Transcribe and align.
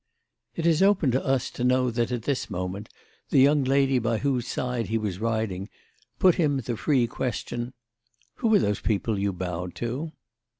It 0.55 0.65
is 0.65 0.81
open 0.81 1.11
to 1.11 1.23
us 1.23 1.51
to 1.51 1.63
know 1.63 1.91
that 1.91 2.11
at 2.11 2.23
this 2.23 2.49
moment 2.49 2.89
the 3.29 3.37
young 3.39 3.63
lady 3.63 3.99
by 3.99 4.17
whose 4.17 4.47
side 4.47 4.87
he 4.87 4.97
was 4.97 5.19
riding 5.19 5.69
put 6.17 6.33
him 6.41 6.57
the 6.57 6.75
free 6.75 7.05
question: 7.05 7.73
"Who 8.37 8.51
are 8.55 8.59
those 8.59 8.79
people 8.81 9.19
you 9.19 9.31
bowed 9.31 9.75
to?" 9.75 10.11